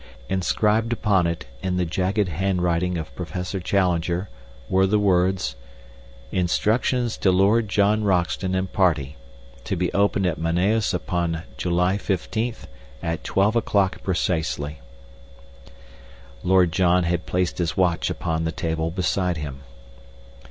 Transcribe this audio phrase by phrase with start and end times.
[0.29, 4.29] Inscribed upon it, in the jagged handwriting of Professor Challenger,
[4.67, 5.55] were the words:
[6.31, 9.15] "Instructions to Lord John Roxton and party.
[9.63, 12.65] To be opened at Manaos upon July 15th,
[13.03, 14.79] at 12 o'clock precisely."
[16.41, 19.59] Lord John had placed his watch upon the table beside him.